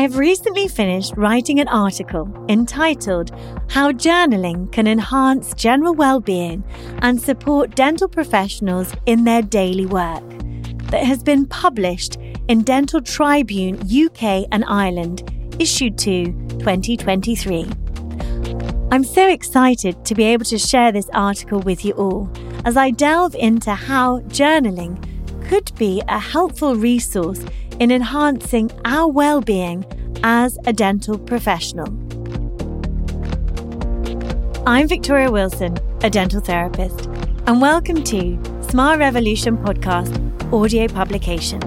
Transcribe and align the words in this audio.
I 0.00 0.04
have 0.04 0.16
recently 0.16 0.66
finished 0.66 1.12
writing 1.18 1.60
an 1.60 1.68
article 1.68 2.26
entitled 2.48 3.32
How 3.68 3.92
Journaling 3.92 4.72
Can 4.72 4.86
Enhance 4.86 5.52
General 5.52 5.94
Wellbeing 5.94 6.64
and 7.02 7.20
Support 7.20 7.76
Dental 7.76 8.08
Professionals 8.08 8.94
in 9.04 9.24
Their 9.24 9.42
Daily 9.42 9.84
Work, 9.84 10.24
that 10.90 11.04
has 11.04 11.22
been 11.22 11.44
published 11.44 12.16
in 12.48 12.62
Dental 12.62 13.02
Tribune 13.02 13.78
UK 13.82 14.46
and 14.50 14.64
Ireland, 14.66 15.30
issued 15.58 15.98
to 15.98 16.32
2023. 16.60 17.66
I'm 18.90 19.04
so 19.04 19.28
excited 19.28 20.02
to 20.06 20.14
be 20.14 20.24
able 20.24 20.46
to 20.46 20.56
share 20.56 20.92
this 20.92 21.10
article 21.12 21.60
with 21.60 21.84
you 21.84 21.92
all 21.92 22.32
as 22.64 22.78
I 22.78 22.90
delve 22.90 23.34
into 23.34 23.74
how 23.74 24.20
journaling 24.20 24.96
could 25.46 25.74
be 25.74 26.00
a 26.08 26.18
helpful 26.18 26.74
resource 26.74 27.44
in 27.80 27.90
enhancing 27.90 28.70
our 28.84 29.10
well-being 29.10 29.86
as 30.22 30.58
a 30.66 30.72
dental 30.72 31.18
professional. 31.18 31.88
I'm 34.66 34.86
Victoria 34.86 35.30
Wilson, 35.30 35.78
a 36.02 36.10
dental 36.10 36.42
therapist, 36.42 37.06
and 37.46 37.62
welcome 37.62 38.04
to 38.04 38.38
Smile 38.68 38.98
Revolution 38.98 39.56
podcast 39.56 40.12
audio 40.52 40.88
publication. 40.88 41.58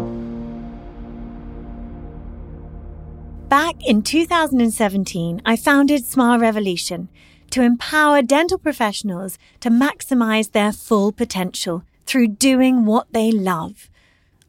Back 3.49 3.75
in 3.83 4.03
2017, 4.03 5.41
I 5.43 5.55
founded 5.55 6.05
Smile 6.05 6.37
Revolution 6.37 7.09
to 7.49 7.63
empower 7.63 8.21
dental 8.21 8.59
professionals 8.59 9.39
to 9.61 9.71
maximize 9.71 10.51
their 10.51 10.71
full 10.71 11.11
potential 11.11 11.83
through 12.05 12.27
doing 12.27 12.85
what 12.85 13.11
they 13.13 13.31
love. 13.31 13.89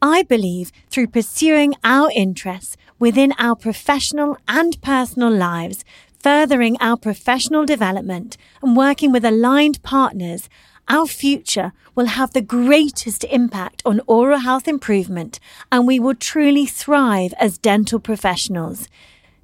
I 0.01 0.23
believe 0.23 0.71
through 0.89 1.07
pursuing 1.07 1.75
our 1.83 2.09
interests 2.15 2.77
within 2.99 3.33
our 3.37 3.55
professional 3.55 4.37
and 4.47 4.81
personal 4.81 5.31
lives, 5.31 5.83
furthering 6.19 6.77
our 6.79 6.97
professional 6.97 7.65
development 7.65 8.37
and 8.61 8.75
working 8.75 9.11
with 9.11 9.23
aligned 9.23 9.81
partners, 9.83 10.49
our 10.87 11.07
future 11.07 11.71
will 11.95 12.07
have 12.07 12.33
the 12.33 12.41
greatest 12.41 13.23
impact 13.25 13.81
on 13.85 14.01
oral 14.05 14.39
health 14.39 14.67
improvement 14.67 15.39
and 15.71 15.87
we 15.87 15.99
will 15.99 16.15
truly 16.15 16.65
thrive 16.65 17.33
as 17.39 17.57
dental 17.57 17.99
professionals. 17.99 18.87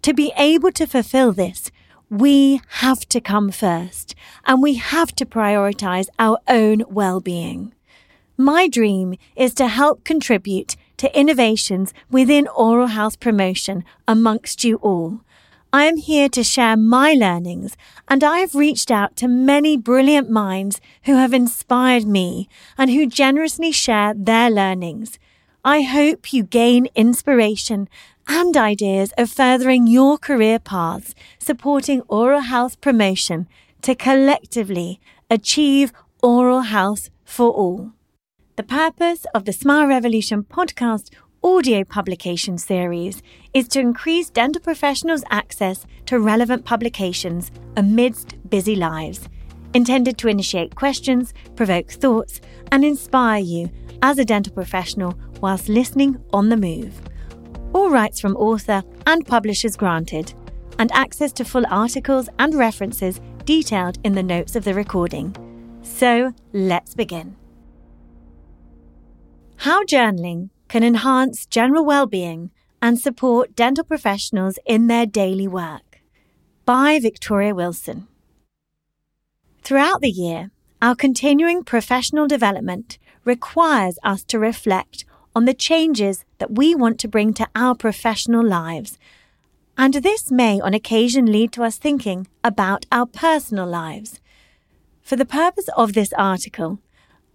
To 0.03 0.13
be 0.13 0.31
able 0.37 0.71
to 0.73 0.85
fulfill 0.85 1.31
this, 1.31 1.71
we 2.09 2.61
have 2.81 3.07
to 3.09 3.21
come 3.21 3.51
first 3.51 4.15
and 4.45 4.61
we 4.61 4.75
have 4.75 5.15
to 5.15 5.25
prioritize 5.25 6.09
our 6.19 6.39
own 6.47 6.83
well-being. 6.89 7.73
My 8.41 8.67
dream 8.67 9.17
is 9.35 9.53
to 9.53 9.67
help 9.67 10.03
contribute 10.03 10.75
to 10.97 11.15
innovations 11.15 11.93
within 12.09 12.47
oral 12.47 12.87
health 12.87 13.19
promotion 13.19 13.83
amongst 14.07 14.63
you 14.63 14.77
all. 14.77 15.21
I 15.71 15.83
am 15.85 15.97
here 15.97 16.27
to 16.29 16.43
share 16.43 16.75
my 16.75 17.13
learnings, 17.13 17.77
and 18.07 18.23
I 18.23 18.39
have 18.39 18.55
reached 18.55 18.89
out 18.89 19.15
to 19.17 19.27
many 19.27 19.77
brilliant 19.77 20.31
minds 20.31 20.81
who 21.03 21.17
have 21.17 21.35
inspired 21.35 22.07
me 22.07 22.49
and 22.79 22.89
who 22.89 23.05
generously 23.05 23.71
share 23.71 24.15
their 24.15 24.49
learnings. 24.49 25.19
I 25.63 25.83
hope 25.83 26.33
you 26.33 26.41
gain 26.41 26.87
inspiration 26.95 27.87
and 28.27 28.57
ideas 28.57 29.13
of 29.19 29.29
furthering 29.29 29.85
your 29.85 30.17
career 30.17 30.57
paths, 30.57 31.13
supporting 31.37 32.01
oral 32.07 32.41
health 32.41 32.81
promotion 32.81 33.47
to 33.83 33.93
collectively 33.93 34.99
achieve 35.29 35.93
oral 36.23 36.61
health 36.61 37.11
for 37.23 37.51
all. 37.51 37.91
The 38.61 38.67
purpose 38.67 39.25
of 39.33 39.45
the 39.45 39.53
Smile 39.53 39.87
Revolution 39.87 40.43
podcast 40.43 41.11
audio 41.43 41.83
publication 41.83 42.59
series 42.59 43.23
is 43.55 43.67
to 43.69 43.79
increase 43.79 44.29
dental 44.29 44.61
professionals' 44.61 45.23
access 45.31 45.87
to 46.05 46.19
relevant 46.19 46.63
publications 46.63 47.49
amidst 47.75 48.37
busy 48.51 48.75
lives, 48.75 49.27
intended 49.73 50.19
to 50.19 50.27
initiate 50.27 50.75
questions, 50.75 51.33
provoke 51.55 51.89
thoughts, 51.89 52.39
and 52.71 52.85
inspire 52.85 53.41
you 53.41 53.71
as 54.03 54.19
a 54.19 54.25
dental 54.25 54.53
professional 54.53 55.17
whilst 55.41 55.67
listening 55.67 56.23
on 56.31 56.49
the 56.49 56.55
move. 56.55 57.01
All 57.73 57.89
rights 57.89 58.19
from 58.19 58.37
author 58.37 58.83
and 59.07 59.25
publishers 59.25 59.75
granted, 59.75 60.35
and 60.77 60.91
access 60.91 61.31
to 61.33 61.45
full 61.45 61.65
articles 61.71 62.29
and 62.37 62.53
references 62.53 63.21
detailed 63.43 63.97
in 64.03 64.13
the 64.13 64.21
notes 64.21 64.55
of 64.55 64.65
the 64.65 64.75
recording. 64.75 65.35
So 65.81 66.35
let's 66.53 66.93
begin. 66.93 67.40
How 69.61 69.83
journaling 69.83 70.49
can 70.69 70.83
enhance 70.83 71.45
general 71.45 71.85
well-being 71.85 72.49
and 72.81 72.97
support 72.97 73.55
dental 73.55 73.83
professionals 73.83 74.57
in 74.65 74.87
their 74.87 75.05
daily 75.05 75.47
work. 75.47 76.01
By 76.65 76.97
Victoria 76.99 77.53
Wilson. 77.53 78.07
Throughout 79.61 80.01
the 80.01 80.09
year, 80.09 80.49
our 80.81 80.95
continuing 80.95 81.63
professional 81.63 82.25
development 82.25 82.97
requires 83.23 83.99
us 84.01 84.23
to 84.29 84.39
reflect 84.39 85.05
on 85.35 85.45
the 85.45 85.53
changes 85.53 86.25
that 86.39 86.55
we 86.55 86.73
want 86.73 86.99
to 87.01 87.07
bring 87.07 87.31
to 87.35 87.47
our 87.53 87.75
professional 87.75 88.43
lives. 88.43 88.97
And 89.77 89.93
this 89.93 90.31
may 90.31 90.59
on 90.59 90.73
occasion 90.73 91.31
lead 91.31 91.51
to 91.51 91.63
us 91.63 91.77
thinking 91.77 92.25
about 92.43 92.87
our 92.91 93.05
personal 93.05 93.67
lives. 93.67 94.19
For 95.03 95.15
the 95.15 95.23
purpose 95.23 95.69
of 95.77 95.93
this 95.93 96.13
article, 96.13 96.79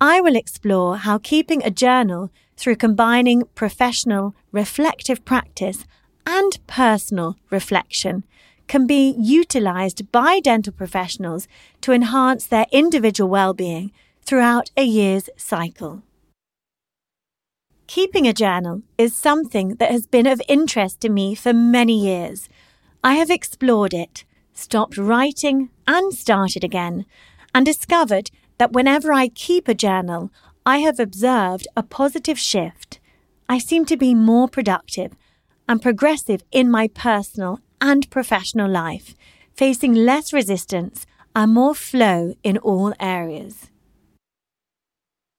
I 0.00 0.20
will 0.20 0.36
explore 0.36 0.98
how 0.98 1.18
keeping 1.18 1.64
a 1.64 1.70
journal 1.70 2.30
through 2.56 2.76
combining 2.76 3.44
professional, 3.54 4.34
reflective 4.52 5.24
practice 5.24 5.84
and 6.26 6.58
personal 6.66 7.36
reflection 7.50 8.24
can 8.68 8.86
be 8.86 9.14
utilized 9.18 10.10
by 10.12 10.40
dental 10.40 10.72
professionals 10.72 11.48
to 11.80 11.92
enhance 11.92 12.46
their 12.46 12.66
individual 12.72 13.30
well-being 13.30 13.92
throughout 14.22 14.70
a 14.76 14.82
year's 14.82 15.30
cycle. 15.36 16.02
Keeping 17.86 18.26
a 18.26 18.34
journal 18.34 18.82
is 18.98 19.14
something 19.14 19.76
that 19.76 19.92
has 19.92 20.06
been 20.06 20.26
of 20.26 20.42
interest 20.48 21.00
to 21.00 21.08
me 21.08 21.34
for 21.34 21.52
many 21.54 21.98
years. 21.98 22.48
I 23.02 23.14
have 23.14 23.30
explored 23.30 23.94
it, 23.94 24.24
stopped 24.52 24.98
writing 24.98 25.70
and 25.86 26.12
started 26.12 26.64
again, 26.64 27.06
and 27.54 27.64
discovered 27.64 28.30
that 28.58 28.72
whenever 28.72 29.12
I 29.12 29.28
keep 29.28 29.68
a 29.68 29.74
journal, 29.74 30.30
I 30.64 30.78
have 30.78 30.98
observed 30.98 31.68
a 31.76 31.82
positive 31.82 32.38
shift. 32.38 33.00
I 33.48 33.58
seem 33.58 33.84
to 33.86 33.96
be 33.96 34.14
more 34.14 34.48
productive 34.48 35.12
and 35.68 35.82
progressive 35.82 36.42
in 36.50 36.70
my 36.70 36.88
personal 36.88 37.60
and 37.80 38.10
professional 38.10 38.70
life, 38.70 39.14
facing 39.54 39.94
less 39.94 40.32
resistance 40.32 41.06
and 41.34 41.52
more 41.52 41.74
flow 41.74 42.34
in 42.42 42.58
all 42.58 42.94
areas. 42.98 43.70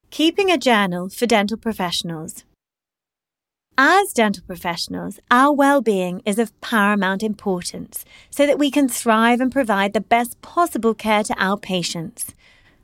Keeping 0.09 0.49
a 0.49 0.57
journal 0.57 1.09
for 1.09 1.25
dental 1.25 1.57
professionals. 1.57 2.45
As 3.77 4.13
dental 4.13 4.43
professionals, 4.47 5.19
our 5.29 5.53
well-being 5.53 6.21
is 6.25 6.39
of 6.39 6.59
paramount 6.61 7.21
importance 7.21 8.05
so 8.29 8.47
that 8.47 8.57
we 8.57 8.71
can 8.71 8.89
thrive 8.89 9.39
and 9.39 9.51
provide 9.51 9.93
the 9.93 10.01
best 10.01 10.41
possible 10.41 10.95
care 10.95 11.23
to 11.23 11.35
our 11.37 11.57
patients. 11.57 12.33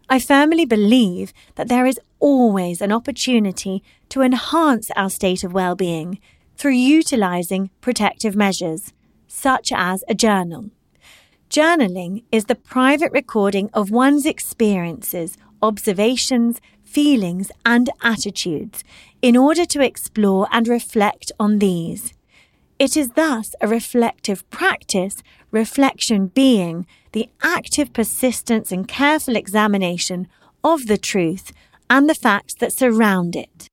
I 0.10 0.20
firmly 0.20 0.66
believe 0.66 1.34
that 1.56 1.70
there 1.70 1.86
is 1.86 2.00
always 2.20 2.82
an 2.82 2.92
opportunity 2.92 3.84
to 4.10 4.22
enhance 4.22 4.92
our 4.96 5.10
state 5.10 5.44
of 5.44 5.54
well-being 5.54 6.20
through 6.58 6.74
utilizing 6.74 7.70
protective 7.82 8.36
measures, 8.36 8.94
such 9.28 9.72
as 9.72 10.04
a 10.08 10.14
journal. 10.14 10.70
Journaling 11.50 12.24
is 12.32 12.46
the 12.46 12.56
private 12.56 13.12
recording 13.12 13.70
of 13.74 13.92
one's 13.92 14.26
experiences, 14.26 15.38
observations, 15.62 16.60
feelings, 16.84 17.52
and 17.66 17.90
attitudes 18.02 18.84
in 19.22 19.38
order 19.38 19.66
to 19.66 19.82
explore 19.82 20.48
and 20.52 20.68
reflect 20.68 21.32
on 21.40 21.60
these. 21.60 22.14
It 22.78 22.98
is 22.98 23.12
thus 23.12 23.56
a 23.62 23.68
reflective 23.68 24.48
practice, 24.50 25.24
reflection 25.52 26.28
being 26.28 26.86
the 27.14 27.30
active 27.42 27.94
persistence 27.94 28.72
and 28.72 28.88
careful 28.88 29.36
examination 29.36 30.28
of 30.64 30.88
the 30.88 30.98
truth 30.98 31.52
and 31.90 32.10
the 32.10 32.16
facts 32.16 32.56
that 32.56 32.74
surround 32.74 33.36
it. 33.36 33.68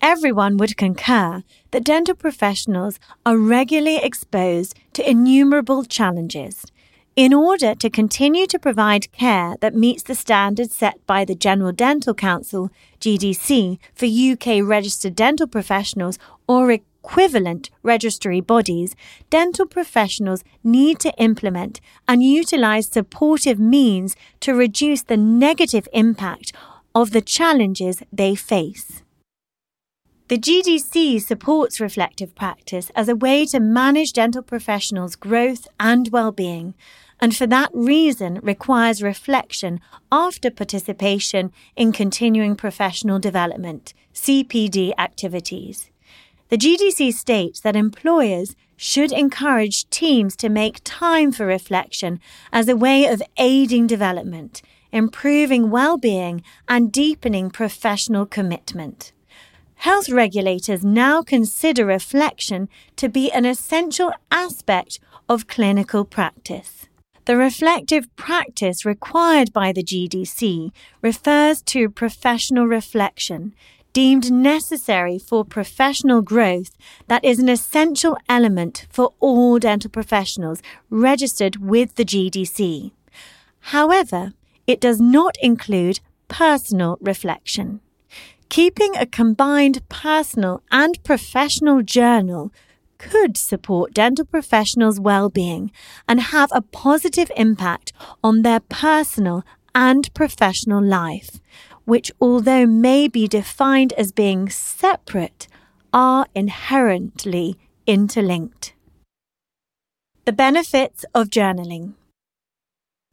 Everyone 0.00 0.56
would 0.56 0.76
concur 0.76 1.42
that 1.70 1.84
dental 1.84 2.14
professionals 2.14 2.98
are 3.24 3.38
regularly 3.38 3.98
exposed 4.02 4.74
to 4.94 5.08
innumerable 5.08 5.84
challenges. 5.84 6.66
In 7.14 7.32
order 7.32 7.74
to 7.74 7.90
continue 7.90 8.46
to 8.46 8.58
provide 8.58 9.12
care 9.12 9.56
that 9.60 9.74
meets 9.74 10.02
the 10.02 10.14
standards 10.14 10.74
set 10.74 11.06
by 11.06 11.24
the 11.24 11.34
General 11.34 11.70
Dental 11.72 12.14
Council, 12.14 12.70
GDC, 13.00 13.78
for 13.94 14.06
UK 14.06 14.66
registered 14.66 15.14
dental 15.14 15.46
professionals 15.46 16.18
or 16.48 16.72
equivalent 17.02 17.68
registry 17.82 18.40
bodies, 18.40 18.94
dental 19.28 19.66
professionals 19.66 20.44
need 20.62 21.00
to 21.00 21.12
implement 21.18 21.80
and 22.06 22.22
utilize 22.22 22.86
supportive 22.86 23.58
means 23.58 24.14
to 24.38 24.54
reduce 24.54 25.02
the 25.02 25.16
negative 25.16 25.88
impact 25.92 26.52
of 26.94 27.10
the 27.10 27.20
challenges 27.20 28.02
they 28.12 28.34
face. 28.34 29.02
The 30.28 30.38
GDC 30.38 31.20
supports 31.20 31.80
reflective 31.80 32.34
practice 32.34 32.90
as 32.94 33.08
a 33.08 33.16
way 33.16 33.44
to 33.46 33.60
manage 33.60 34.12
dental 34.12 34.42
professionals' 34.42 35.16
growth 35.16 35.66
and 35.80 36.08
well-being, 36.10 36.74
and 37.20 37.36
for 37.36 37.46
that 37.48 37.70
reason 37.74 38.40
requires 38.42 39.02
reflection 39.02 39.80
after 40.10 40.50
participation 40.50 41.52
in 41.76 41.92
continuing 41.92 42.56
professional 42.56 43.18
development, 43.18 43.92
CPD 44.14 44.92
activities. 44.96 45.91
The 46.52 46.58
GDC 46.58 47.14
states 47.14 47.60
that 47.60 47.76
employers 47.76 48.54
should 48.76 49.10
encourage 49.10 49.88
teams 49.88 50.36
to 50.36 50.50
make 50.50 50.82
time 50.84 51.32
for 51.32 51.46
reflection 51.46 52.20
as 52.52 52.68
a 52.68 52.76
way 52.76 53.06
of 53.06 53.22
aiding 53.38 53.86
development, 53.86 54.60
improving 54.92 55.70
well-being, 55.70 56.42
and 56.68 56.92
deepening 56.92 57.48
professional 57.48 58.26
commitment. 58.26 59.12
Health 59.76 60.10
regulators 60.10 60.84
now 60.84 61.22
consider 61.22 61.86
reflection 61.86 62.68
to 62.96 63.08
be 63.08 63.32
an 63.32 63.46
essential 63.46 64.12
aspect 64.30 65.00
of 65.30 65.46
clinical 65.46 66.04
practice. 66.04 66.86
The 67.24 67.38
reflective 67.38 68.14
practice 68.16 68.84
required 68.84 69.54
by 69.54 69.72
the 69.72 69.82
GDC 69.82 70.70
refers 71.00 71.62
to 71.62 71.88
professional 71.88 72.66
reflection 72.66 73.54
deemed 73.92 74.30
necessary 74.32 75.18
for 75.18 75.44
professional 75.44 76.22
growth 76.22 76.76
that 77.08 77.24
is 77.24 77.38
an 77.38 77.48
essential 77.48 78.16
element 78.28 78.86
for 78.90 79.12
all 79.20 79.58
dental 79.58 79.90
professionals 79.90 80.62
registered 80.90 81.56
with 81.56 81.94
the 81.96 82.04
GDC. 82.04 82.92
However, 83.60 84.32
it 84.66 84.80
does 84.80 85.00
not 85.00 85.36
include 85.42 86.00
personal 86.28 86.98
reflection. 87.00 87.80
Keeping 88.48 88.96
a 88.96 89.06
combined 89.06 89.86
personal 89.88 90.62
and 90.70 91.02
professional 91.04 91.82
journal 91.82 92.52
could 92.98 93.36
support 93.36 93.94
dental 93.94 94.24
professionals' 94.24 95.00
well-being 95.00 95.72
and 96.08 96.20
have 96.20 96.50
a 96.52 96.62
positive 96.62 97.30
impact 97.36 97.92
on 98.22 98.42
their 98.42 98.60
personal 98.60 99.42
and 99.74 100.12
professional 100.14 100.82
life, 100.82 101.40
which 101.84 102.12
although 102.20 102.66
may 102.66 103.08
be 103.08 103.26
defined 103.26 103.92
as 103.94 104.12
being 104.12 104.48
separate, 104.48 105.48
are 105.92 106.26
inherently 106.34 107.56
interlinked. 107.86 108.72
The 110.24 110.32
benefits 110.32 111.04
of 111.14 111.28
journaling. 111.28 111.94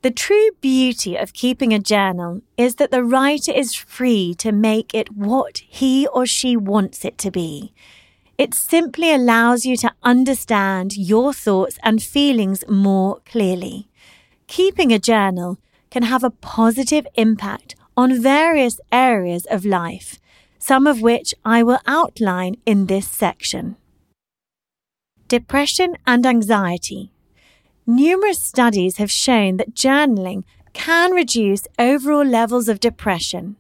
The 0.02 0.12
true 0.12 0.52
beauty 0.62 1.18
of 1.18 1.34
keeping 1.34 1.74
a 1.74 1.80
journal 1.80 2.42
is 2.56 2.76
that 2.76 2.92
the 2.92 3.04
writer 3.04 3.52
is 3.52 3.74
free 3.74 4.34
to 4.36 4.52
make 4.52 4.94
it 4.94 5.12
what 5.12 5.58
he 5.68 6.08
or 6.08 6.26
she 6.26 6.56
wants 6.56 7.04
it 7.04 7.18
to 7.18 7.32
be. 7.32 7.74
It 8.38 8.54
simply 8.54 9.14
allows 9.14 9.66
you 9.66 9.76
to 9.78 9.92
understand 10.02 10.96
your 10.96 11.34
thoughts 11.34 11.78
and 11.84 12.02
feelings 12.02 12.64
more 12.70 13.20
clearly. 13.26 13.90
Keeping 14.48 14.94
a 14.94 15.00
journal 15.00 15.58
can 15.92 16.04
have 16.04 16.24
a 16.24 16.30
positive 16.30 17.06
impact 17.16 17.76
on 18.00 18.22
various 18.22 18.80
areas 18.94 19.46
of 19.52 19.66
life, 19.66 20.22
some 20.58 20.88
of 20.88 21.02
which 21.02 21.34
I 21.44 21.64
will 21.64 21.80
outline 21.86 22.56
in 22.66 22.86
this 22.86 23.06
section. 23.06 23.76
Depression 25.28 25.98
and 26.08 26.26
anxiety. 26.26 27.12
Numerous 27.86 28.42
studies 28.42 28.96
have 29.02 29.12
shown 29.12 29.58
that 29.58 29.76
journaling 29.76 30.46
can 30.72 31.12
reduce 31.12 31.68
overall 31.78 32.24
levels 32.24 32.70
of 32.70 32.80
depression. 32.80 33.58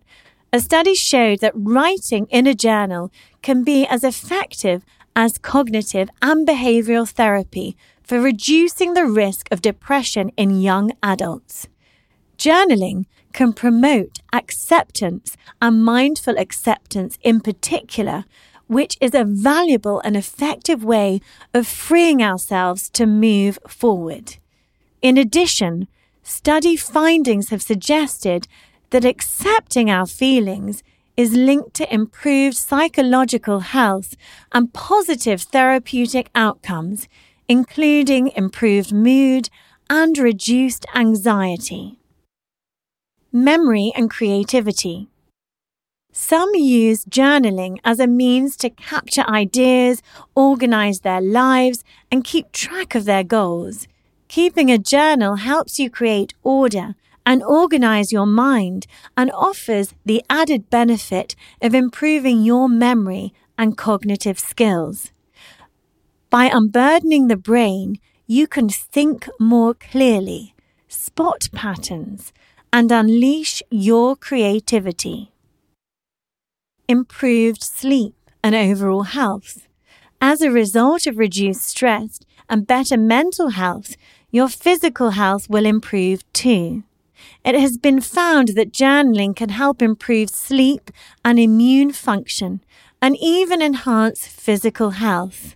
A 0.53 0.61
study 0.61 0.95
showed 0.95 1.41
that 1.41 1.51
writing 1.53 2.25
in 2.29 2.47
a 2.47 2.55
journal 2.55 3.11
can 3.41 3.65
be 3.65 3.85
as 3.85 4.05
effective 4.05 4.85
as 5.17 5.37
cognitive 5.37 6.09
and 6.21 6.47
behavioral 6.47 7.09
therapy 7.09 7.75
for 8.01 8.21
reducing 8.21 8.93
the 8.93 9.05
risk 9.05 9.49
of 9.51 9.61
depression 9.61 10.31
in 10.37 10.61
young 10.61 10.93
adults. 11.03 11.67
Journaling 12.39 13.03
can 13.33 13.51
promote 13.51 14.19
acceptance 14.31 15.35
and 15.61 15.83
mindful 15.83 16.37
acceptance 16.37 17.19
in 17.21 17.41
particular, 17.41 18.23
which 18.67 18.97
is 19.01 19.13
a 19.13 19.25
valuable 19.25 19.99
and 20.05 20.15
effective 20.15 20.81
way 20.81 21.19
of 21.53 21.67
freeing 21.67 22.23
ourselves 22.23 22.89
to 22.91 23.05
move 23.05 23.59
forward. 23.67 24.37
In 25.01 25.17
addition, 25.17 25.89
study 26.23 26.77
findings 26.77 27.49
have 27.49 27.61
suggested 27.61 28.47
that 28.91 29.03
accepting 29.03 29.91
our 29.91 30.05
feelings 30.05 30.81
is 31.17 31.33
linked 31.33 31.73
to 31.73 31.93
improved 31.93 32.55
psychological 32.55 33.59
health 33.59 34.15
and 34.53 34.73
positive 34.73 35.41
therapeutic 35.41 36.29
outcomes, 36.33 37.09
including 37.49 38.31
improved 38.33 38.93
mood 38.93 39.49
and 39.89 40.17
reduced 40.17 40.85
anxiety. 40.95 41.98
Memory 43.31 43.91
and 43.95 44.09
creativity. 44.09 45.07
Some 46.11 46.49
use 46.55 47.05
journaling 47.05 47.77
as 47.83 47.99
a 47.99 48.07
means 48.07 48.55
to 48.57 48.71
capture 48.71 49.21
ideas, 49.27 50.01
organize 50.33 51.01
their 51.01 51.21
lives, 51.21 51.83
and 52.11 52.23
keep 52.23 52.51
track 52.51 52.95
of 52.95 53.05
their 53.05 53.23
goals. 53.23 53.87
Keeping 54.29 54.71
a 54.71 54.79
journal 54.79 55.35
helps 55.35 55.77
you 55.77 55.91
create 55.91 56.33
order 56.41 56.95
and 57.23 57.43
organize 57.43 58.11
your 58.11 58.25
mind 58.25 58.87
and 59.15 59.31
offers 59.33 59.93
the 60.03 60.23
added 60.27 60.71
benefit 60.71 61.35
of 61.61 61.75
improving 61.75 62.41
your 62.41 62.67
memory 62.67 63.31
and 63.59 63.77
cognitive 63.77 64.39
skills. 64.39 65.11
By 66.31 66.45
unburdening 66.51 67.27
the 67.27 67.37
brain, 67.37 67.99
you 68.25 68.47
can 68.47 68.69
think 68.69 69.29
more 69.39 69.75
clearly, 69.75 70.55
spot 70.87 71.47
patterns, 71.53 72.33
and 72.71 72.91
unleash 72.91 73.61
your 73.69 74.15
creativity 74.15 75.31
improved 76.89 77.63
sleep 77.63 78.15
and 78.43 78.55
overall 78.55 79.03
health. 79.03 79.67
As 80.19 80.41
a 80.41 80.51
result 80.51 81.05
of 81.05 81.17
reduced 81.17 81.61
stress 81.61 82.19
and 82.49 82.65
better 82.67 82.97
mental 82.97 83.49
health, 83.49 83.95
your 84.31 84.49
physical 84.49 85.11
health 85.11 85.47
will 85.49 85.65
improve 85.67 86.21
too. 86.33 86.83
It 87.45 87.53
has 87.55 87.77
been 87.77 88.01
found 88.01 88.49
that 88.49 88.73
journaling 88.73 89.35
can 89.35 89.49
help 89.49 89.81
improve 89.81 90.29
sleep 90.31 90.89
and 91.23 91.39
immune 91.39 91.93
function 91.93 92.61
and 93.01 93.15
even 93.21 93.61
enhance 93.61 94.25
physical 94.25 94.91
health. 94.91 95.55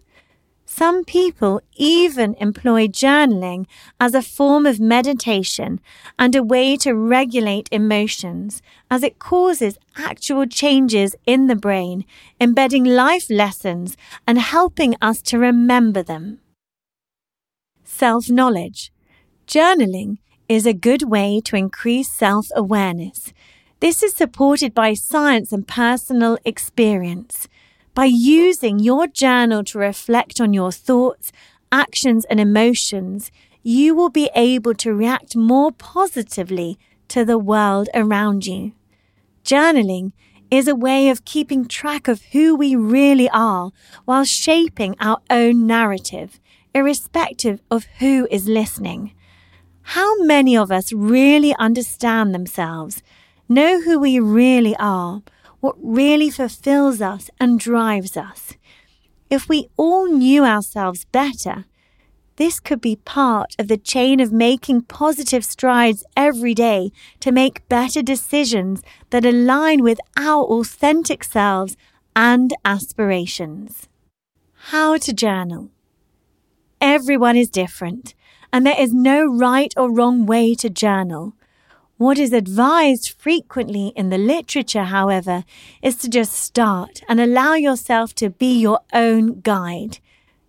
Some 0.76 1.06
people 1.06 1.62
even 1.76 2.34
employ 2.40 2.88
journaling 2.88 3.68
as 4.00 4.16
a 4.16 4.24
form 4.24 4.66
of 4.66 4.80
meditation 4.80 5.80
and 6.18 6.36
a 6.36 6.42
way 6.42 6.78
to 6.78 6.96
regulate 6.96 7.70
emotions 7.72 8.64
as 8.90 9.04
it 9.04 9.20
causes 9.20 9.78
actual 9.98 10.48
changes 10.48 11.16
in 11.28 11.46
the 11.46 11.56
brain, 11.56 12.06
embedding 12.42 12.86
life 12.86 13.30
lessons 13.30 13.96
and 14.26 14.40
helping 14.40 14.96
us 15.00 15.22
to 15.30 15.38
remember 15.38 16.02
them. 16.02 16.40
Self 17.84 18.28
knowledge. 18.28 18.92
Journaling 19.46 20.18
is 20.50 20.66
a 20.66 20.74
good 20.74 21.04
way 21.04 21.40
to 21.46 21.56
increase 21.56 22.12
self 22.12 22.48
awareness. 22.56 23.32
This 23.80 24.02
is 24.02 24.16
supported 24.16 24.74
by 24.74 24.96
science 24.96 25.52
and 25.52 25.68
personal 25.68 26.40
experience. 26.46 27.48
By 27.94 28.06
using 28.06 28.80
your 28.80 29.06
journal 29.06 29.64
to 29.66 29.78
reflect 29.78 30.42
on 30.42 30.52
your 30.52 30.72
thoughts, 30.72 31.32
actions, 31.72 32.26
and 32.26 32.40
emotions, 32.40 33.32
you 33.62 33.94
will 33.94 34.10
be 34.10 34.32
able 34.36 34.74
to 34.76 34.96
react 34.96 35.36
more 35.36 35.72
positively 35.72 36.80
to 37.10 37.24
the 37.24 37.38
world 37.38 37.90
around 37.94 38.48
you. 38.48 38.74
Journaling 39.46 40.12
is 40.50 40.68
a 40.68 40.76
way 40.76 41.10
of 41.10 41.24
keeping 41.24 41.68
track 41.68 42.08
of 42.08 42.24
who 42.32 42.56
we 42.56 42.76
really 42.76 43.30
are 43.30 43.72
while 44.06 44.24
shaping 44.24 44.96
our 45.00 45.20
own 45.30 45.68
narrative, 45.68 46.40
irrespective 46.74 47.62
of 47.70 47.86
who 48.00 48.28
is 48.32 48.48
listening. 48.48 49.14
How 49.84 50.24
many 50.24 50.58
of 50.58 50.72
us 50.72 50.92
really 50.92 51.54
understand 51.60 52.34
themselves, 52.34 53.04
know 53.48 53.82
who 53.82 54.00
we 54.00 54.20
really 54.20 54.76
are, 54.78 55.22
what 55.64 55.78
really 55.82 56.30
fulfills 56.30 57.00
us 57.00 57.30
and 57.40 57.58
drives 57.58 58.18
us. 58.18 58.56
If 59.30 59.48
we 59.48 59.70
all 59.78 60.08
knew 60.08 60.44
ourselves 60.44 61.06
better, 61.06 61.64
this 62.36 62.60
could 62.60 62.82
be 62.82 62.98
part 62.98 63.56
of 63.58 63.70
the 63.70 63.78
chain 63.78 64.20
of 64.20 64.34
making 64.34 64.82
positive 64.82 65.46
strides 65.46 66.04
every 66.18 66.54
day 66.54 66.92
to 67.22 67.32
make 67.32 67.66
better 67.70 68.02
decisions 68.02 68.82
that 69.12 69.24
align 69.24 69.82
with 69.84 70.02
our 70.18 70.44
authentic 70.44 71.24
selves 71.24 71.78
and 72.14 72.54
aspirations. 72.66 73.88
How 74.74 74.98
to 74.98 75.14
journal. 75.14 75.70
Everyone 76.82 77.38
is 77.38 77.50
different, 77.50 78.16
and 78.52 78.66
there 78.66 78.78
is 78.78 78.92
no 78.94 79.26
right 79.26 79.74
or 79.78 79.90
wrong 79.90 80.26
way 80.26 80.56
to 80.56 80.70
journal. 80.70 81.36
What 81.98 82.18
is 82.18 82.34
advised 82.34 83.14
frequently 83.20 83.94
in 83.96 84.10
the 84.10 84.18
literature, 84.18 84.86
however, 84.86 85.44
is 85.82 85.96
to 85.98 86.10
just 86.10 86.34
start 86.34 87.04
and 87.08 87.20
allow 87.20 87.54
yourself 87.54 88.16
to 88.16 88.32
be 88.32 88.60
your 88.60 88.80
own 88.94 89.42
guide. 89.42 90.00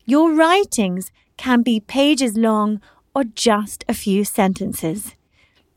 Your 0.07 0.33
writings 0.33 1.13
can 1.37 1.63
be 1.63 1.81
pages 1.81 2.37
long 2.37 2.81
or 3.15 3.25
just 3.25 3.85
a 3.89 3.95
few 3.95 4.25
sentences. 4.25 5.15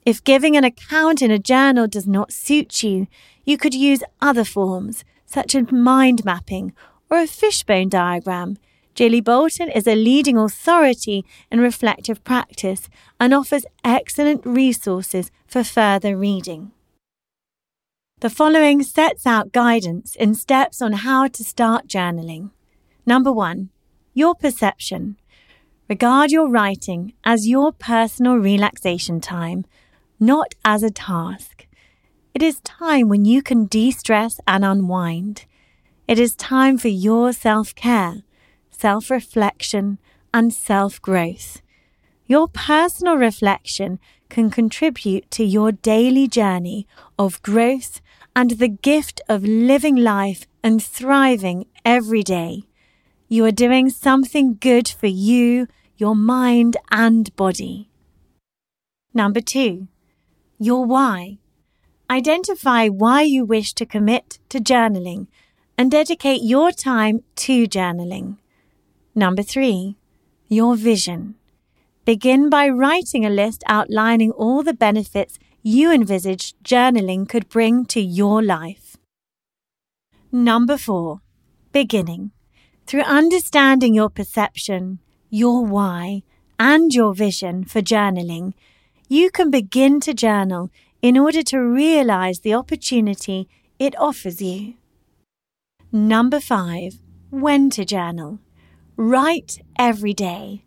If 0.06 0.24
giving 0.24 0.56
an 0.56 0.64
account 0.64 1.22
in 1.22 1.32
a 1.32 1.40
journal 1.40 1.86
does 1.86 2.08
not 2.08 2.32
suit 2.32 2.82
you, 2.82 3.08
you 3.44 3.58
could 3.58 3.74
use 3.74 4.04
other 4.22 4.46
forms, 4.46 5.04
such 5.26 5.54
as 5.54 5.70
mind 5.70 6.24
mapping 6.24 6.74
or 7.10 7.20
a 7.20 7.28
fishbone 7.28 7.90
diagram. 7.90 8.58
Gillie 8.98 9.22
Bolton 9.22 9.70
is 9.70 9.86
a 9.86 9.94
leading 9.94 10.40
authority 10.40 11.24
in 11.52 11.60
reflective 11.60 12.24
practice 12.24 12.90
and 13.20 13.32
offers 13.32 13.64
excellent 13.84 14.44
resources 14.44 15.30
for 15.46 15.64
further 15.64 16.18
reading. 16.18 16.72
The 18.22 18.32
following 18.32 18.82
sets 18.82 19.28
out 19.28 19.52
guidance 19.52 20.16
in 20.16 20.34
steps 20.34 20.82
on 20.82 20.94
how 20.94 21.28
to 21.28 21.44
start 21.44 21.88
journaling. 21.88 22.50
Number 23.06 23.32
one, 23.32 23.70
your 24.16 24.34
perception. 24.34 25.18
Regard 25.88 26.32
your 26.32 26.50
writing 26.50 27.14
as 27.24 27.48
your 27.48 27.72
personal 27.72 28.38
relaxation 28.38 29.22
time, 29.22 29.66
not 30.20 30.56
as 30.66 30.82
a 30.82 30.90
task. 30.90 31.68
It 32.34 32.42
is 32.42 32.62
time 32.62 33.10
when 33.10 33.26
you 33.26 33.44
can 33.44 33.68
de 33.68 33.92
stress 33.92 34.40
and 34.48 34.66
unwind. 34.66 35.46
It 36.08 36.18
is 36.18 36.36
time 36.36 36.80
for 36.80 36.88
your 36.88 37.32
self 37.32 37.76
care, 37.76 38.24
self 38.78 39.10
reflection, 39.10 39.98
and 40.34 40.54
self 40.54 41.02
growth. 41.02 41.62
Your 42.28 42.48
personal 42.48 43.16
reflection 43.18 44.00
can 44.30 44.50
contribute 44.50 45.32
to 45.32 45.44
your 45.44 45.72
daily 45.72 46.28
journey 46.28 46.86
of 47.18 47.42
growth 47.42 48.02
and 48.36 48.52
the 48.52 48.68
gift 48.68 49.22
of 49.28 49.44
living 49.44 49.96
life 49.96 50.46
and 50.64 50.84
thriving 50.84 51.66
every 51.86 52.22
day. 52.22 52.64
You 53.28 53.46
are 53.46 53.52
doing 53.66 53.90
something 53.90 54.58
good 54.60 54.88
for 54.88 55.08
you, 55.08 55.68
your 55.98 56.16
mind, 56.16 56.78
and 56.92 57.36
body. 57.36 57.90
Number 59.14 59.42
two, 59.42 59.88
your 60.60 60.86
why. 60.86 61.40
Identify 62.10 62.88
why 62.90 63.24
you 63.24 63.44
wish 63.44 63.74
to 63.74 63.86
commit 63.86 64.40
to 64.50 64.60
journaling 64.60 65.28
and 65.78 65.90
dedicate 65.90 66.42
your 66.44 66.72
time 66.72 67.24
to 67.38 67.68
journaling. 67.68 68.38
Number 69.18 69.42
three, 69.42 69.96
your 70.48 70.76
vision. 70.76 71.34
Begin 72.06 72.52
by 72.52 72.70
writing 72.70 73.26
a 73.26 73.32
list 73.32 73.64
outlining 73.66 74.30
all 74.30 74.62
the 74.62 74.76
benefits 74.76 75.40
you 75.64 75.92
envisage 75.92 76.54
journaling 76.64 77.28
could 77.28 77.50
bring 77.50 77.84
to 77.86 78.00
your 78.00 78.44
life. 78.44 78.96
Number 80.32 80.78
four, 80.78 81.22
beginning. 81.72 82.30
Through 82.86 83.02
understanding 83.02 83.96
your 83.96 84.12
perception, 84.12 85.00
your 85.32 85.66
why, 85.66 86.22
and 86.60 86.94
your 86.94 87.16
vision 87.16 87.64
for 87.66 87.82
journaling, 87.82 88.54
you 89.10 89.32
can 89.32 89.50
begin 89.50 90.00
to 90.02 90.14
journal 90.14 90.70
in 91.02 91.18
order 91.18 91.42
to 91.42 91.58
realize 91.58 92.42
the 92.42 92.54
opportunity 92.54 93.50
it 93.80 93.98
offers 93.98 94.44
you. 94.44 94.76
Number 95.92 96.40
five, 96.40 97.00
when 97.32 97.72
to 97.72 97.84
journal. 97.84 98.38
Write 99.00 99.62
every 99.78 100.16
day. 100.16 100.64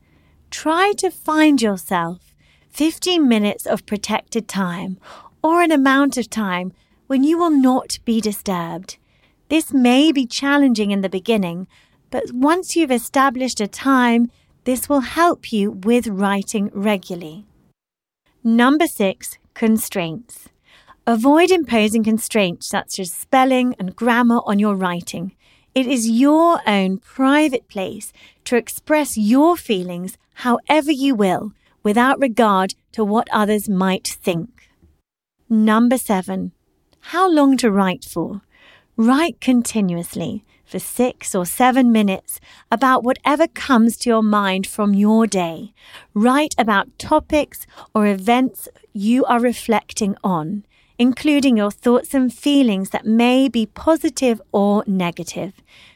Try 0.53 0.93
to 0.99 1.11
find 1.11 1.61
yourself 1.61 2.33
15 2.69 3.27
minutes 3.27 3.67
of 3.67 3.87
protected 3.87 4.47
time 4.47 4.99
or 5.43 5.63
an 5.63 5.73
amount 5.73 6.17
of 6.17 6.31
time 6.31 6.73
when 7.09 7.25
you 7.25 7.37
will 7.37 7.51
not 7.51 7.99
be 8.05 8.21
disturbed. 8.21 8.99
This 9.49 9.73
may 9.73 10.13
be 10.13 10.27
challenging 10.27 10.93
in 10.93 11.01
the 11.01 11.09
beginning, 11.09 11.67
but 12.13 12.31
once 12.33 12.77
you've 12.77 12.93
established 12.93 13.61
a 13.61 13.67
time, 13.67 14.31
this 14.63 14.89
will 14.89 15.01
help 15.01 15.53
you 15.53 15.73
with 15.73 16.07
writing 16.07 16.71
regularly. 16.73 17.47
Number 18.45 18.87
six, 18.87 19.39
constraints. 19.55 20.49
Avoid 21.05 21.51
imposing 21.51 22.05
constraints 22.05 22.69
such 22.69 23.01
as 23.01 23.13
spelling 23.13 23.75
and 23.77 23.97
grammar 23.97 24.39
on 24.47 24.61
your 24.61 24.77
writing. 24.77 25.35
It 25.75 25.87
is 25.87 26.11
your 26.11 26.61
own 26.67 26.99
private 26.99 27.69
place 27.69 28.13
to 28.45 28.57
express 28.57 29.17
your 29.17 29.57
feelings 29.57 30.19
however 30.35 30.91
you 30.91 31.15
will 31.15 31.53
without 31.83 32.19
regard 32.19 32.75
to 32.93 33.05
what 33.05 33.29
others 33.33 33.69
might 33.69 34.07
think. 34.07 34.69
Number 35.49 35.97
seven, 35.97 36.53
how 37.01 37.31
long 37.31 37.57
to 37.59 37.71
write 37.71 38.05
for? 38.05 38.43
Write 38.97 39.41
continuously 39.41 40.45
for 40.65 40.79
six 40.79 41.35
or 41.35 41.47
seven 41.47 41.91
minutes 41.91 42.41
about 42.71 43.03
whatever 43.03 43.49
comes 43.49 43.97
to 43.97 44.11
your 44.11 44.23
mind 44.23 44.67
from 44.67 44.95
your 44.95 45.27
day. 45.27 45.73
Write 46.15 46.55
about 46.59 46.99
topics 46.99 47.67
or 47.95 48.07
events 48.07 48.69
you 48.93 49.25
are 49.25 49.41
reflecting 49.41 50.17
on, 50.23 50.65
including 51.01 51.57
your 51.57 51.71
thoughts 51.71 52.13
and 52.13 52.31
feelings 52.31 52.91
that 52.91 53.07
may 53.07 53.49
be 53.49 53.65
positive 53.65 54.39
or 54.53 54.85
negative. 54.87 55.55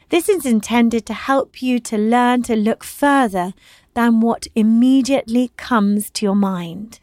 This 0.09 0.27
is 0.27 0.47
intended 0.47 1.05
to 1.05 1.13
help 1.13 1.61
you 1.61 1.77
to 1.81 1.95
learn 1.95 2.41
to 2.41 2.55
look 2.55 2.83
further 2.83 3.53
than 3.93 4.19
what 4.19 4.47
immediately 4.55 5.51
comes 5.57 6.09
to 6.09 6.25
your 6.25 6.35
mind. 6.35 7.01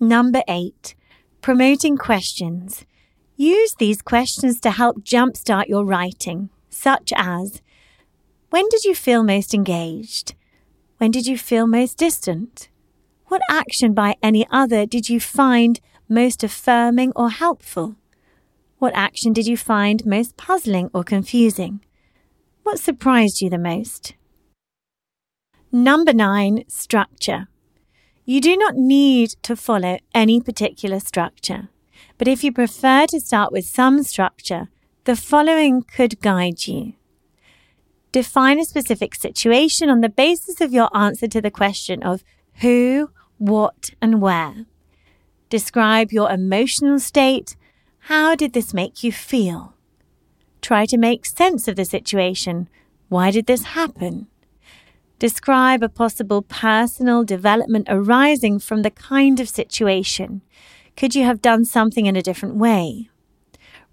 Number 0.00 0.40
eight, 0.48 0.94
promoting 1.42 1.98
questions. 1.98 2.86
Use 3.36 3.74
these 3.74 4.00
questions 4.00 4.58
to 4.60 4.70
help 4.70 5.04
jumpstart 5.04 5.68
your 5.68 5.84
writing, 5.84 6.48
such 6.70 7.12
as 7.14 7.60
When 8.48 8.66
did 8.70 8.84
you 8.84 8.94
feel 8.94 9.22
most 9.22 9.52
engaged? 9.52 10.34
When 10.96 11.10
did 11.10 11.26
you 11.26 11.36
feel 11.36 11.66
most 11.66 11.98
distant? 11.98 12.70
What 13.26 13.42
action 13.50 13.92
by 13.92 14.16
any 14.22 14.46
other 14.50 14.86
did 14.86 15.10
you 15.10 15.20
find 15.20 15.78
most 16.12 16.44
affirming 16.44 17.12
or 17.16 17.30
helpful? 17.30 17.96
What 18.78 18.92
action 18.94 19.32
did 19.32 19.46
you 19.46 19.56
find 19.56 20.04
most 20.04 20.36
puzzling 20.36 20.90
or 20.92 21.04
confusing? 21.04 21.80
What 22.62 22.78
surprised 22.78 23.40
you 23.40 23.48
the 23.48 23.58
most? 23.58 24.14
Number 25.72 26.12
nine, 26.12 26.64
structure. 26.68 27.48
You 28.24 28.40
do 28.40 28.56
not 28.56 28.76
need 28.76 29.30
to 29.42 29.56
follow 29.56 29.98
any 30.14 30.40
particular 30.40 31.00
structure. 31.00 31.68
But 32.18 32.28
if 32.28 32.44
you 32.44 32.52
prefer 32.52 33.06
to 33.06 33.20
start 33.20 33.52
with 33.52 33.64
some 33.64 34.02
structure, 34.02 34.68
the 35.04 35.16
following 35.16 35.82
could 35.82 36.20
guide 36.20 36.66
you. 36.66 36.92
Define 38.12 38.60
a 38.60 38.64
specific 38.64 39.14
situation 39.14 39.88
on 39.88 40.02
the 40.02 40.08
basis 40.08 40.60
of 40.60 40.72
your 40.72 40.94
answer 40.94 41.26
to 41.26 41.40
the 41.40 41.50
question 41.50 42.02
of 42.02 42.22
who, 42.60 43.10
what, 43.38 43.90
and 44.00 44.20
where. 44.20 44.66
Describe 45.52 46.12
your 46.12 46.30
emotional 46.30 46.98
state. 46.98 47.56
How 48.08 48.34
did 48.34 48.54
this 48.54 48.72
make 48.72 49.04
you 49.04 49.12
feel? 49.12 49.74
Try 50.62 50.86
to 50.86 50.96
make 50.96 51.26
sense 51.26 51.68
of 51.68 51.76
the 51.76 51.84
situation. 51.84 52.70
Why 53.10 53.30
did 53.30 53.44
this 53.44 53.64
happen? 53.76 54.28
Describe 55.18 55.82
a 55.82 55.90
possible 55.90 56.40
personal 56.40 57.22
development 57.22 57.86
arising 57.90 58.60
from 58.60 58.80
the 58.80 58.90
kind 58.90 59.40
of 59.40 59.46
situation. 59.46 60.40
Could 60.96 61.14
you 61.14 61.24
have 61.24 61.42
done 61.42 61.66
something 61.66 62.06
in 62.06 62.16
a 62.16 62.22
different 62.22 62.56
way? 62.56 63.10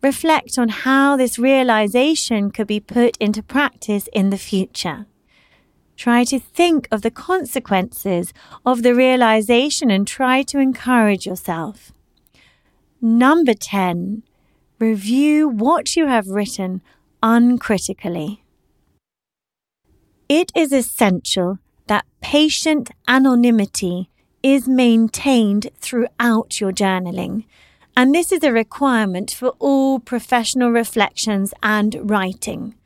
Reflect 0.02 0.58
on 0.58 0.70
how 0.70 1.18
this 1.18 1.38
realization 1.38 2.52
could 2.52 2.68
be 2.68 2.80
put 2.80 3.18
into 3.18 3.44
practice 3.44 4.08
in 4.14 4.30
the 4.30 4.38
future. 4.38 5.08
Try 6.00 6.24
to 6.32 6.40
think 6.40 6.88
of 6.92 7.02
the 7.02 7.12
consequences 7.12 8.34
of 8.66 8.84
the 8.84 8.96
realization 8.96 9.92
and 9.92 10.08
try 10.08 10.44
to 10.44 10.58
encourage 10.58 11.26
yourself. 11.26 11.92
Number 13.02 13.54
10. 13.54 14.24
Review 14.80 15.50
what 15.50 15.98
you 15.98 16.08
have 16.08 16.30
written 16.30 16.82
uncritically. 17.22 18.46
It 20.30 20.54
is 20.56 20.72
essential 20.72 21.60
that 21.88 22.06
patient 22.22 22.92
anonymity 23.06 24.10
is 24.42 24.70
maintained 24.70 25.70
throughout 25.82 26.62
your 26.62 26.72
journaling. 26.72 27.44
And 27.98 28.16
this 28.16 28.32
is 28.32 28.44
a 28.44 28.54
requirement 28.54 29.32
for 29.32 29.50
all 29.60 30.00
professional 30.00 30.72
reflections 30.72 31.54
and 31.62 32.10
writing. 32.10 32.79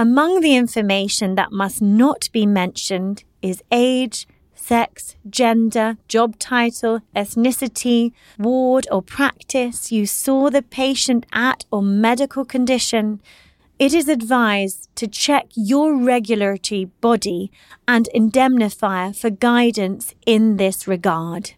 Among 0.00 0.40
the 0.40 0.56
information 0.56 1.34
that 1.34 1.52
must 1.52 1.82
not 1.82 2.30
be 2.32 2.46
mentioned 2.46 3.22
is 3.42 3.62
age, 3.70 4.26
sex, 4.54 5.14
gender, 5.28 5.98
job 6.08 6.38
title, 6.38 7.00
ethnicity, 7.14 8.12
ward 8.38 8.86
or 8.90 9.02
practice 9.02 9.92
you 9.92 10.06
saw 10.06 10.48
the 10.48 10.62
patient 10.62 11.26
at 11.34 11.66
or 11.70 11.82
medical 11.82 12.46
condition, 12.46 13.20
it 13.78 13.92
is 13.92 14.08
advised 14.08 14.88
to 14.96 15.06
check 15.06 15.48
your 15.54 15.94
regulatory 15.94 16.86
body 17.02 17.52
and 17.86 18.08
indemnifier 18.14 19.12
for 19.12 19.28
guidance 19.28 20.14
in 20.24 20.56
this 20.56 20.88
regard. 20.88 21.52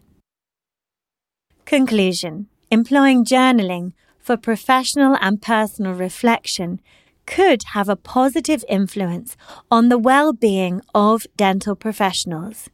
Conclusion 1.63 2.47
Employing 2.69 3.23
journaling 3.23 3.93
for 4.19 4.35
professional 4.35 5.15
and 5.21 5.41
personal 5.41 5.93
reflection 5.93 6.81
could 7.25 7.63
have 7.73 7.89
a 7.89 7.95
positive 7.95 8.63
influence 8.67 9.35
on 9.71 9.89
the 9.89 9.97
well 9.97 10.33
being 10.33 10.81
of 10.93 11.25
dental 11.37 11.75
professionals. 11.75 12.69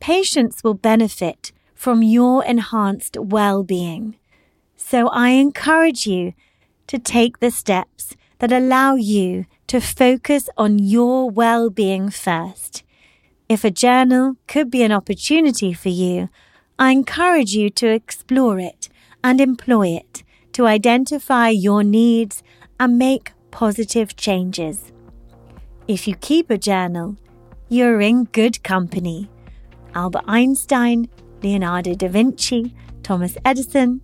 Patients 0.00 0.62
will 0.64 0.74
benefit 0.74 1.52
from 1.74 2.02
your 2.02 2.44
enhanced 2.44 3.16
well 3.18 3.62
being. 3.62 4.16
So 4.76 5.08
I 5.08 5.30
encourage 5.30 6.06
you 6.06 6.32
to 6.86 6.98
take 6.98 7.38
the 7.38 7.50
steps 7.50 8.16
that 8.38 8.52
allow 8.52 8.96
you 8.96 9.44
to 9.68 9.80
focus 9.80 10.48
on 10.56 10.78
your 10.78 11.30
well 11.30 11.70
being 11.70 12.10
first. 12.10 12.82
If 13.48 13.64
a 13.64 13.70
journal 13.70 14.36
could 14.48 14.70
be 14.70 14.82
an 14.82 14.92
opportunity 14.92 15.72
for 15.72 15.90
you, 15.90 16.28
I 16.78 16.92
encourage 16.92 17.52
you 17.52 17.70
to 17.70 17.88
explore 17.88 18.58
it 18.58 18.88
and 19.22 19.40
employ 19.40 19.88
it 19.88 20.22
to 20.52 20.66
identify 20.66 21.50
your 21.50 21.82
needs 21.82 22.42
and 22.78 22.98
make 22.98 23.32
positive 23.50 24.16
changes. 24.16 24.92
If 25.88 26.06
you 26.06 26.14
keep 26.16 26.50
a 26.50 26.58
journal, 26.58 27.16
you're 27.68 28.00
in 28.00 28.24
good 28.24 28.62
company. 28.62 29.28
Albert 29.94 30.24
Einstein, 30.26 31.08
Leonardo 31.42 31.94
da 31.94 32.08
Vinci, 32.08 32.74
Thomas 33.02 33.36
Edison, 33.44 34.00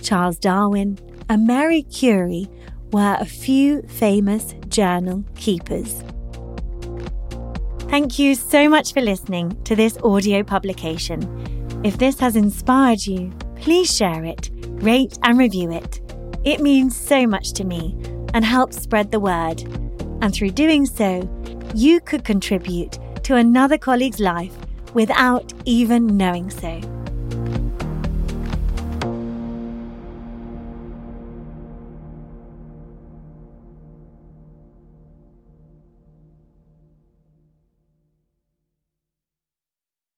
Charles 0.00 0.38
Darwin, 0.38 0.98
and 1.28 1.46
Marie 1.46 1.82
Curie 1.82 2.48
were 2.92 3.16
a 3.20 3.24
few 3.24 3.82
famous 3.82 4.54
journal 4.68 5.24
keepers. 5.36 6.02
Thank 7.90 8.18
you 8.18 8.34
so 8.34 8.68
much 8.68 8.92
for 8.92 9.00
listening 9.00 9.60
to 9.64 9.74
this 9.76 9.98
audio 9.98 10.42
publication. 10.42 11.20
If 11.84 11.98
this 11.98 12.18
has 12.20 12.36
inspired 12.36 13.06
you, 13.06 13.32
please 13.56 13.94
share 13.94 14.24
it, 14.24 14.50
rate, 14.82 15.18
and 15.22 15.38
review 15.38 15.72
it. 15.72 16.00
It 16.44 16.60
means 16.60 16.96
so 16.96 17.26
much 17.26 17.52
to 17.54 17.64
me 17.64 17.96
and 18.34 18.44
help 18.44 18.72
spread 18.72 19.10
the 19.10 19.20
word. 19.20 19.62
And 20.22 20.34
through 20.34 20.50
doing 20.50 20.86
so, 20.86 21.28
you 21.74 22.00
could 22.00 22.24
contribute 22.24 22.98
to 23.24 23.36
another 23.36 23.78
colleague's 23.78 24.20
life 24.20 24.56
without 24.94 25.52
even 25.64 26.16
knowing 26.16 26.50
so. 26.50 26.99